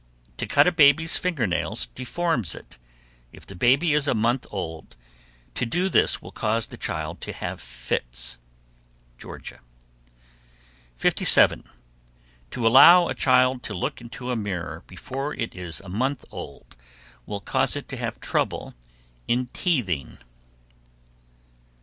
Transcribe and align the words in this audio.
To 0.37 0.47
cut 0.47 0.65
a 0.65 0.71
baby's 0.71 1.17
finger 1.17 1.45
nails 1.45 1.85
deforms 1.93 2.55
it; 2.55 2.79
if 3.31 3.45
the 3.45 3.53
baby 3.55 3.93
is 3.93 4.07
a 4.07 4.15
month 4.15 4.47
old, 4.49 4.95
to 5.53 5.63
do 5.63 5.89
this 5.89 6.23
will 6.23 6.31
cause 6.31 6.65
the 6.65 6.75
child 6.75 7.21
to 7.21 7.31
have 7.33 7.61
fits. 7.61 8.39
Georgia. 9.19 9.59
57. 10.97 11.65
To 12.49 12.65
allow 12.65 13.09
a 13.09 13.13
child 13.13 13.61
to 13.61 13.75
look 13.75 14.01
into 14.01 14.31
a 14.31 14.35
mirror 14.35 14.83
before 14.87 15.35
it 15.35 15.53
is 15.53 15.79
a 15.81 15.87
month 15.87 16.25
old 16.31 16.75
will 17.27 17.39
cause 17.39 17.75
it 17.75 17.87
trouble 18.21 18.73
in 19.27 19.49
teething. 19.53 20.17